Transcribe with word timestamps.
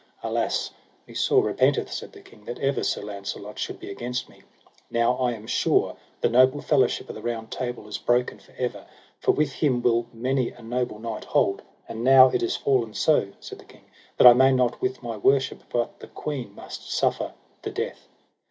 Alas, 0.23 0.71
me 1.05 1.13
sore 1.13 1.43
repenteth, 1.45 1.93
said 1.93 2.11
the 2.11 2.21
king, 2.21 2.43
that 2.45 2.57
ever 2.57 2.81
Sir 2.83 3.03
Launcelot 3.03 3.59
should 3.59 3.79
be 3.79 3.91
against 3.91 4.29
me. 4.29 4.41
Now 4.89 5.13
I 5.17 5.33
am 5.33 5.45
sure 5.45 5.95
the 6.21 6.27
noble 6.27 6.59
fellowship 6.59 7.07
of 7.07 7.13
the 7.13 7.21
Round 7.21 7.51
Table 7.51 7.87
is 7.87 7.99
broken 7.99 8.39
for 8.39 8.51
ever, 8.57 8.87
for 9.19 9.31
with 9.33 9.51
him 9.53 9.83
will 9.83 10.07
many 10.11 10.49
a 10.49 10.63
noble 10.63 10.97
knight 10.97 11.25
hold; 11.25 11.61
and 11.87 12.03
now 12.03 12.29
it 12.29 12.41
is 12.41 12.55
fallen 12.55 12.95
so, 12.95 13.33
said 13.39 13.59
the 13.59 13.65
king, 13.65 13.85
that 14.17 14.25
I 14.25 14.33
may 14.33 14.51
not 14.51 14.81
with 14.81 15.03
my 15.03 15.17
worship, 15.17 15.61
but 15.71 15.99
the 15.99 16.07
queen 16.07 16.55
must 16.55 16.91
suffer 16.91 17.33
the 17.61 17.69
death. 17.69 18.07